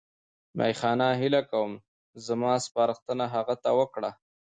میاخانه 0.57 1.07
هیله 1.21 1.41
کوم 1.51 1.71
زما 2.25 2.51
سپارښتنه 2.65 3.25
هغه 3.35 3.55
ته 3.63 3.69
وکړه. 3.79 4.11